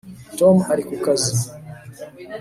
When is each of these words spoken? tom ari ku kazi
tom 0.37 0.55
ari 0.71 0.83
ku 0.87 0.95
kazi 1.03 1.33